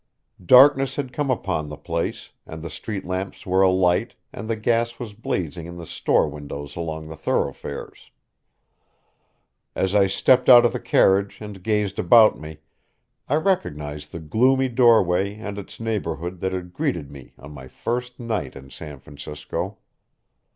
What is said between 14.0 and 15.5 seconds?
the gloomy doorway